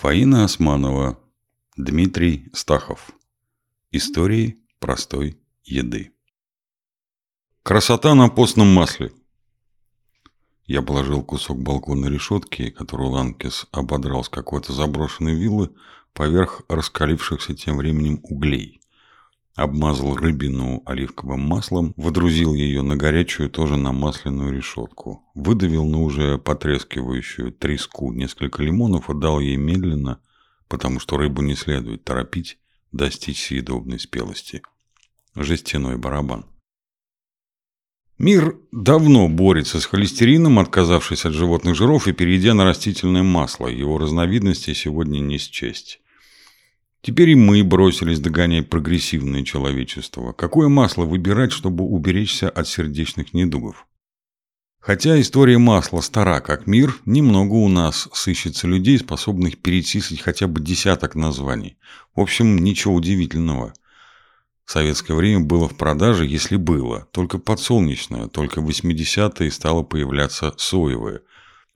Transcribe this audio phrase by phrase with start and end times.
[0.00, 1.18] Фаина Османова,
[1.76, 3.10] Дмитрий Стахов.
[3.90, 6.12] Истории простой еды.
[7.64, 9.10] Красота на постном масле.
[10.66, 15.74] Я положил кусок балконной решетки, которую Ланкес ободрал с какой-то заброшенной виллы,
[16.12, 18.77] поверх раскалившихся тем временем углей.
[19.58, 25.24] Обмазал рыбину оливковым маслом, выдрузил ее на горячую, тоже на масляную решетку.
[25.34, 30.20] Выдавил на уже потрескивающую треску несколько лимонов и дал ей медленно,
[30.68, 32.56] потому что рыбу не следует торопить,
[32.92, 34.62] достичь съедобной спелости.
[35.34, 36.46] Жестяной барабан.
[38.16, 43.66] Мир давно борется с холестерином, отказавшись от животных жиров и перейдя на растительное масло.
[43.66, 46.00] Его разновидности сегодня не счесть.
[47.00, 50.32] Теперь и мы бросились догонять прогрессивное человечество.
[50.32, 53.86] Какое масло выбирать, чтобы уберечься от сердечных недугов?
[54.80, 60.60] Хотя история масла стара как мир, немного у нас сыщется людей, способных перечислить хотя бы
[60.60, 61.76] десяток названий.
[62.14, 63.74] В общем, ничего удивительного.
[64.64, 70.52] В советское время было в продаже, если было, только подсолнечное, только в 80-е стало появляться
[70.56, 71.22] соевое.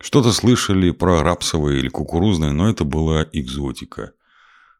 [0.01, 4.13] Что-то слышали про рапсовое или кукурузное, но это была экзотика.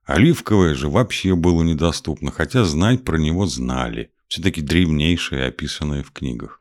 [0.05, 4.11] Оливковое же вообще было недоступно, хотя знать про него знали.
[4.27, 6.61] Все-таки древнейшее, описанное в книгах.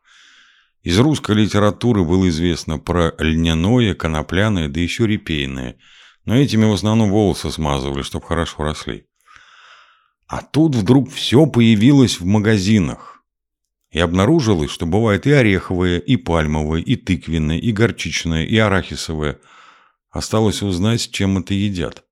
[0.84, 5.78] Из русской литературы было известно про льняное, конопляное, да еще репейное.
[6.26, 9.06] Но этими в основном волосы смазывали, чтобы хорошо росли.
[10.28, 13.24] А тут вдруг все появилось в магазинах.
[13.92, 19.40] И обнаружилось, что бывает и ореховое, и пальмовое, и тыквенное, и горчичное, и арахисовое.
[20.10, 22.06] Осталось узнать, чем это едят.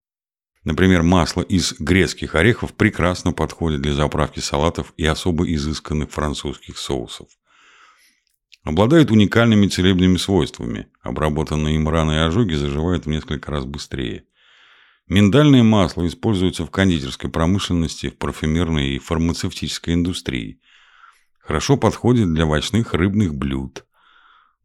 [0.66, 7.28] Например, масло из грецких орехов прекрасно подходит для заправки салатов и особо изысканных французских соусов.
[8.64, 10.88] Обладает уникальными целебными свойствами.
[11.02, 14.26] Обработанные им раны и ожоги заживают в несколько раз быстрее.
[15.08, 20.60] Миндальное масло используется в кондитерской промышленности, в парфюмерной и фармацевтической индустрии.
[21.40, 23.86] Хорошо подходит для овощных рыбных блюд.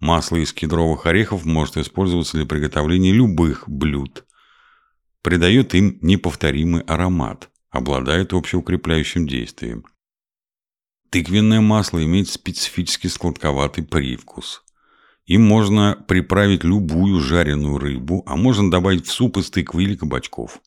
[0.01, 4.25] Масло из кедровых орехов может использоваться для приготовления любых блюд–
[5.25, 9.87] придает им неповторимый аромат, обладает общеукрепляющим действием.
[11.11, 14.63] Тыквенное масло имеет специфический сладковатый привкус.
[15.25, 20.61] Им можно приправить любую жареную рыбу, а можно добавить в суп из тыквы или кабачков.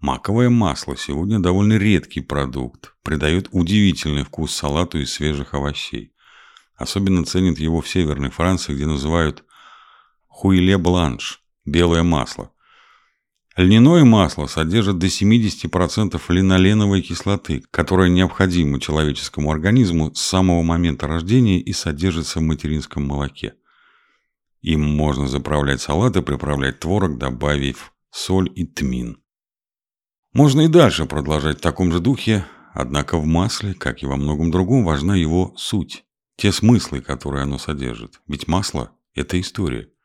[0.00, 6.14] Маковое масло сегодня довольно редкий продукт, придает удивительный вкус салату из свежих овощей.
[6.74, 9.44] Особенно ценят его в Северной Франции, где называют
[10.26, 12.50] хуиле бланш– белое масло–
[13.60, 21.60] Льняное масло содержит до 70% линоленовой кислоты, которая необходима человеческому организму с самого момента рождения
[21.60, 23.52] и содержится в материнском молоке.
[24.62, 29.18] Им можно заправлять салаты, приправлять творог, добавив соль и тмин.
[30.32, 34.50] Можно и дальше продолжать в таком же духе, однако в масле, как и во многом
[34.50, 36.06] другом, важна его суть,
[36.36, 38.22] те смыслы, которые оно содержит.
[38.26, 39.90] Ведь масло– это история–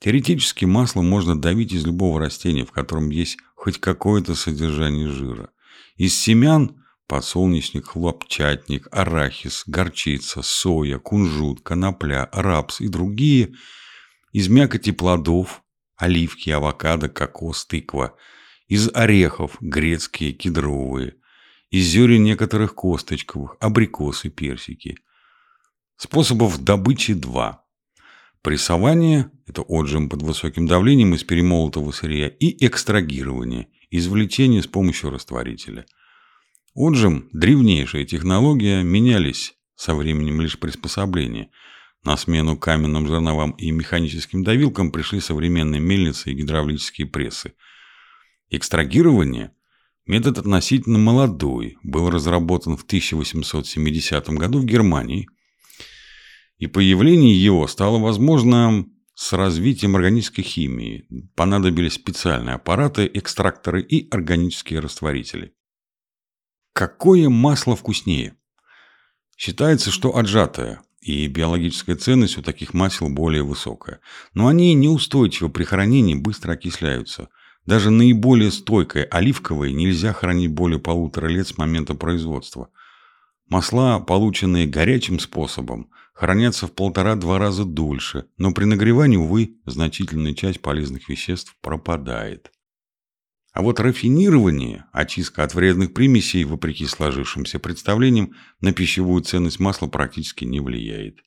[0.00, 5.50] Теоретически масло можно давить из любого растения, в котором есть хоть какое-то содержание жира.
[5.96, 13.54] Из семян– подсолнечник, хлопчатник, арахис, горчица, соя, кунжут, конопля, рапс и другие.
[14.32, 15.62] Из мякоти плодов–
[15.96, 18.14] оливки, авокадо, кокос, тыква.
[18.68, 21.16] Из орехов– грецкие, кедровые.
[21.70, 24.98] Из зерен некоторых косточковых– абрикосы, персики.
[25.96, 27.64] Способов добычи два–
[28.42, 35.86] Прессование– это отжим под высоким давлением из перемолотого сырья, и экстрагирование– извлечение с помощью растворителя.
[36.74, 41.50] Отжим– древнейшая технология, менялись со временем лишь приспособления.
[42.04, 47.54] На смену каменным жерновам и механическим давилкам пришли современные мельницы и гидравлические прессы.
[48.50, 49.50] Экстрагирование–
[50.06, 55.28] метод относительно молодой, был разработан в 1870 году в Германии–
[56.58, 61.06] и появление его стало возможно с развитием органической химии.
[61.34, 65.54] Понадобились специальные аппараты, экстракторы и органические растворители.
[66.72, 68.36] Какое масло вкуснее?
[69.36, 74.00] Считается, что отжатое, и биологическая ценность у таких масел более высокая.
[74.34, 77.28] Но они неустойчивы при хранении, быстро окисляются.
[77.66, 82.70] Даже наиболее стойкое оливковое нельзя хранить более полутора лет с момента производства.
[83.48, 90.60] Масла, полученные горячим способом, хранятся в полтора-два раза дольше, но при нагревании, увы, значительная часть
[90.60, 92.52] полезных веществ пропадает.
[93.52, 100.44] А вот рафинирование, очистка от вредных примесей, вопреки сложившимся представлениям, на пищевую ценность масла практически
[100.44, 101.18] не влияет.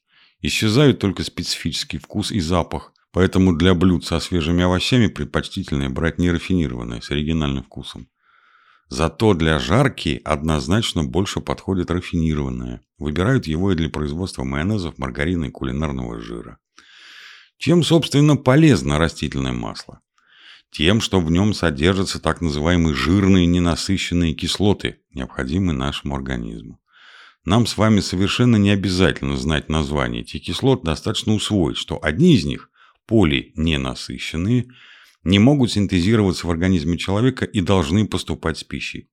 [0.42, 7.02] Исчезают только специфический вкус и запах, Поэтому для блюд со свежими овощами предпочтительнее брать нерафинированное,
[7.02, 8.08] с оригинальным вкусом.
[8.92, 12.82] Зато для жарки однозначно больше подходит рафинированное.
[12.98, 16.58] Выбирают его и для производства майонезов, маргарина и кулинарного жира.
[17.58, 20.02] Чем, собственно, полезно растительное масло?
[20.72, 26.78] Тем, что в нем содержатся так называемые жирные ненасыщенные кислоты, необходимые нашему организму.
[27.46, 32.44] Нам с вами совершенно не обязательно знать название этих кислот, достаточно усвоить, что одни из
[32.44, 32.70] них
[33.08, 34.68] полиненасыщенные,
[35.24, 39.10] не могут синтезироваться в организме человека и должны поступать с пищей.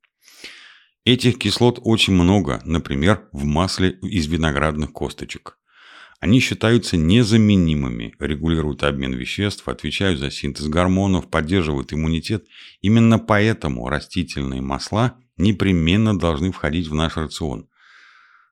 [1.04, 5.58] Этих кислот очень много, например, в масле из виноградных косточек.
[6.20, 12.44] Они считаются незаменимыми, регулируют обмен веществ, отвечают за синтез гормонов, поддерживают иммунитет.
[12.80, 17.68] Именно поэтому растительные масла непременно должны входить в наш рацион.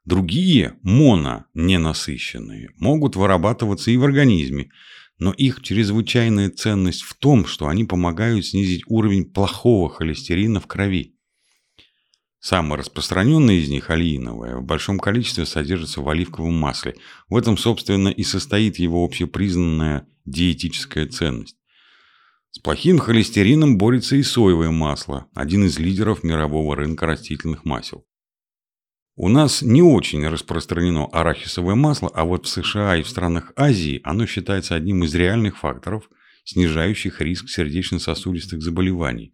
[0.04, 4.70] Другие, мононенасыщенные, могут вырабатываться и в организме,
[5.18, 11.14] но их чрезвычайная ценность в том, что они помогают снизить уровень плохого холестерина в крови.
[12.38, 16.94] Самое распространенное из них, алииновое, в большом количестве содержится в оливковом масле.
[17.28, 21.56] В этом, собственно, и состоит его общепризнанная диетическая ценность.
[22.50, 28.06] С плохим холестерином борется и соевое масло, один из лидеров мирового рынка растительных масел.
[29.18, 34.02] У нас не очень распространено арахисовое масло, а вот в США и в странах Азии
[34.04, 36.10] оно считается одним из реальных факторов,
[36.44, 39.32] снижающих риск сердечно-сосудистых заболеваний.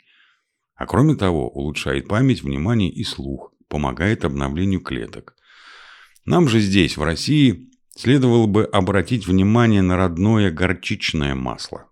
[0.76, 5.34] А кроме того, улучшает память, внимание и слух, помогает обновлению клеток.
[6.24, 11.88] Нам же здесь, в России, следовало бы обратить внимание на родное горчичное масло.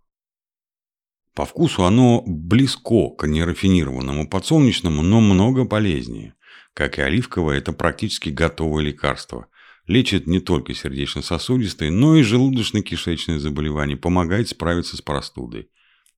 [1.35, 6.35] По вкусу оно близко к нерафинированному подсолнечному, но много полезнее.
[6.75, 9.49] Как и оливковое, это практически готовое лекарство.
[9.87, 15.69] Лечит не только сердечно-сосудистые, но и желудочно-кишечные заболевания, помогает справиться с простудой.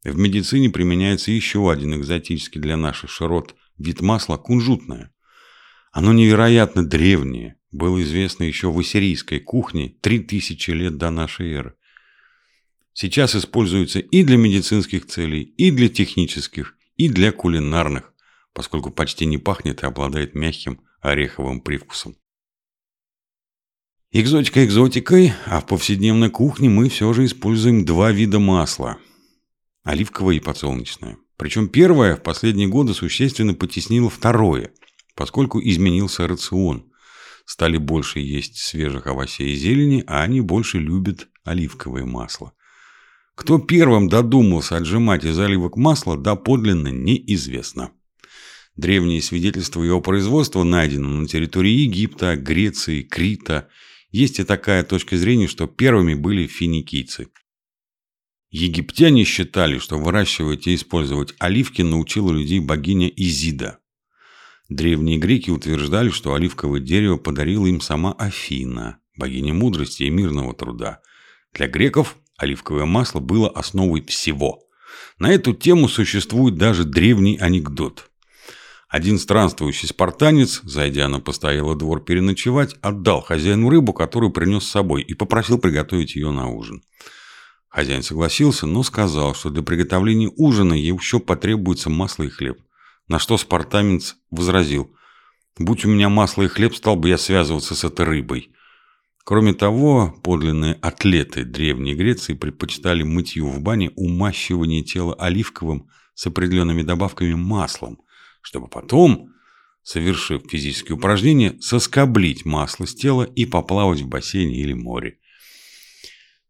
[0.04, 5.12] В медицине применяется еще один экзотический для наших широт вид масла– кунжутное.
[5.92, 11.74] Оно невероятно древнее, было известно еще в ассирийской кухне 3000 лет до нашей эры.
[12.92, 18.11] Сейчас используется и для медицинских целей, и для технических, и для кулинарных
[18.52, 22.16] поскольку почти не пахнет и обладает мягким ореховым привкусом.
[24.10, 28.98] Экзотика экзотикой, а в повседневной кухне мы все же используем два вида масла–
[29.84, 31.16] оливковое и подсолнечное.
[31.36, 34.72] Причем первое в последние годы существенно потеснило второе,
[35.16, 36.92] поскольку изменился рацион.
[37.44, 42.52] Стали больше есть свежих овощей и зелени, а они больше любят оливковое масло.
[43.34, 47.90] Кто первым додумался отжимать из оливок масло, доподлинно неизвестно.
[48.76, 53.68] Древние свидетельства его производства найдены на территории Египта, Греции, Крита.
[54.10, 57.28] Есть и такая точка зрения, что первыми были финикийцы.
[58.50, 63.78] Египтяне считали, что выращивать и использовать оливки научила людей богиня Изида.
[64.68, 71.00] Древние греки утверждали, что оливковое дерево подарила им сама Афина, богиня мудрости и мирного труда.
[71.54, 74.60] Для греков оливковое масло было основой всего.
[75.18, 78.08] На эту тему существует даже древний анекдот–
[78.92, 85.00] один странствующий спартанец, зайдя на постоялый двор переночевать, отдал хозяину рыбу, которую принес с собой,
[85.00, 86.82] и попросил приготовить ее на ужин.
[87.70, 92.60] Хозяин согласился, но сказал, что для приготовления ужина еще потребуется масло и хлеб.
[93.08, 94.94] На что спартанец возразил,
[95.58, 98.50] «Будь у меня масло и хлеб, стал бы я связываться с этой рыбой».
[99.24, 106.82] Кроме того, подлинные атлеты Древней Греции предпочитали мытью в бане умащивание тела оливковым с определенными
[106.82, 108.02] добавками маслом–
[108.42, 109.30] чтобы потом,
[109.82, 115.18] совершив физические упражнения, соскоблить масло с тела и поплавать в бассейне или море.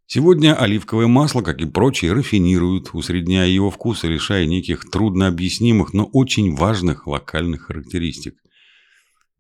[0.07, 6.05] Сегодня оливковое масло, как и прочие, рафинируют, усредняя его вкус и лишая неких труднообъяснимых, но
[6.05, 8.37] очень важных локальных характеристик.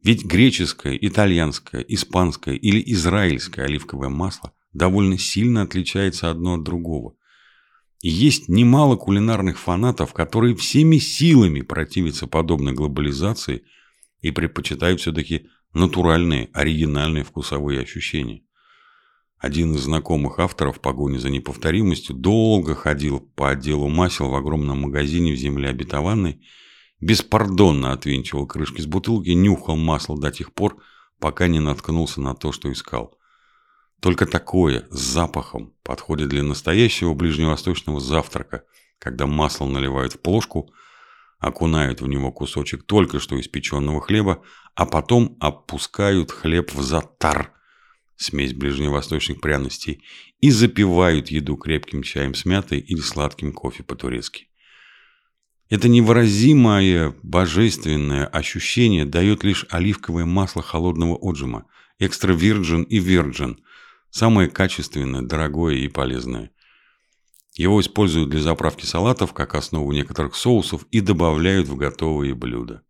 [0.02, 7.14] Ведь греческое, итальянское, испанское или израильское оливковое масло довольно сильно отличается одно от другого.
[8.02, 13.62] Есть немало кулинарных фанатов, которые всеми силами противятся подобной глобализации
[14.20, 18.42] и предпочитают все-таки натуральные, оригинальные вкусовые ощущения.
[19.38, 24.82] Один из знакомых авторов в погоне за неповторимостью долго ходил по отделу масел в огромном
[24.82, 26.44] магазине в земле обетованной,
[27.00, 30.76] беспардонно отвинчивал крышки с бутылки, нюхал масло до тех пор,
[31.20, 33.16] пока не наткнулся на то, что искал.
[34.02, 38.64] Только такое, с запахом, подходит для настоящего ближневосточного завтрака,
[38.98, 40.72] когда масло наливают в плошку,
[41.38, 44.42] окунают в него кусочек только что испеченного хлеба,
[44.74, 47.52] а потом опускают хлеб в затар,
[48.16, 50.02] смесь ближневосточных пряностей,
[50.40, 54.48] и запивают еду крепким чаем с мятой или сладким кофе по-турецки.
[55.70, 61.66] Это невыразимое божественное ощущение дает лишь оливковое масло холодного отжима,
[62.00, 63.60] экстра вирджин и вирджин,
[64.12, 66.52] самое качественное, дорогое и полезное.
[67.54, 72.82] Его используют для заправки салатов как основу некоторых соусов и добавляют в готовые блюда.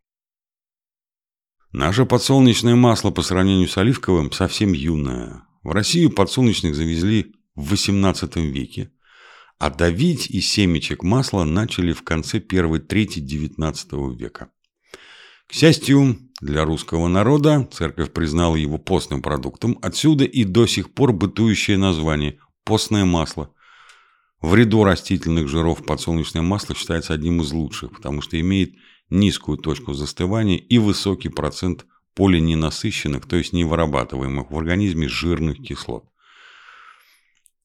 [1.73, 5.45] Наше подсолнечное масло по сравнению с оливковым совсем юное.
[5.62, 8.93] В Россию подсолнечных завезли в XVIII веке,
[9.59, 14.50] а давить из семечек масла начали в конце первой трети XIX века.
[15.53, 21.13] К счастью, для русского народа церковь признала его постным продуктом, отсюда и до сих пор
[21.13, 23.51] бытующее название– постное масло.
[24.41, 28.77] В ряду растительных жиров подсолнечное масло считается одним из лучших, потому что имеет
[29.11, 36.07] низкую точку застывания и высокий процент полиненасыщенных, то есть невырабатываемых в организме жирных кислот.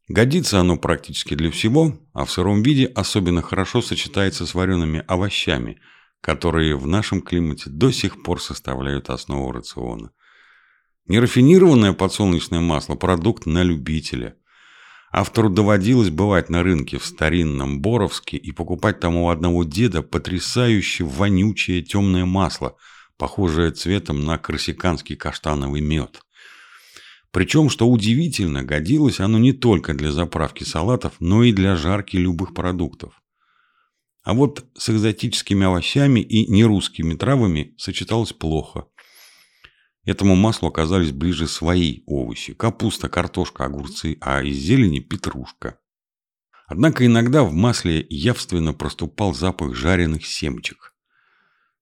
[0.10, 5.80] Годится оно практически для всего, а в сыром виде особенно хорошо сочетается с вареными овощами,
[6.22, 10.12] которые в нашем климате до сих пор составляют основу рациона.
[11.08, 14.36] Нерафинированное подсолнечное масло– продукт на любителя–
[15.12, 21.06] Автору доводилось бывать на рынке в старинном Боровске и покупать там у одного деда потрясающе
[21.06, 22.76] вонючее темное масло,
[23.18, 26.22] похожее цветом на корсиканский каштановый мед.
[27.32, 32.54] Причем, что удивительно, годилось оно не только для заправки салатов, но и для жарки любых
[32.54, 33.22] продуктов.
[34.28, 38.88] А вот с экзотическими овощами и нерусскими травами сочеталось плохо–
[40.04, 45.80] Этому маслу оказались ближе свои овощи– капуста, картошка, огурцы, а из зелени– петрушка.
[46.66, 50.94] Однако иногда в масле явственно проступал запах жареных семечек.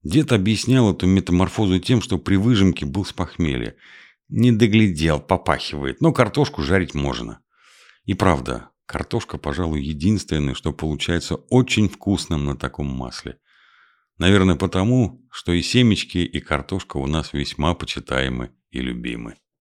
[0.01, 3.75] Дед объяснял эту метаморфозу тем, что при выжимке был с похмелья.
[4.27, 7.41] Не доглядел, попахивает, но картошку жарить можно.
[8.05, 13.39] И правда, картошка, пожалуй, единственное, что получается очень вкусным на таком масле.
[14.17, 19.35] Наверное, потому, что и семечки, и картошка у нас весьма почитаемы и любимы.